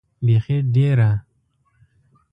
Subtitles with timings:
[0.25, 1.13] بېخي ډېر هههه.